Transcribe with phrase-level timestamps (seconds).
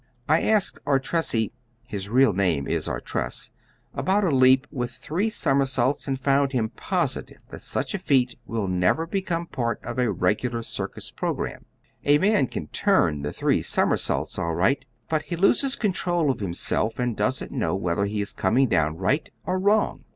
[0.27, 1.51] I asked Artressi
[1.83, 3.51] (his real name is Artress)
[3.93, 8.67] about a leap with three somersaults, and found him positive that such a feat will
[8.67, 11.65] never become part of a regular circus program.
[12.03, 16.97] A man can turn the three somersaults all right, but he loses control of himself,
[16.97, 20.05] and doesn't know whether he is coming down right or wrong.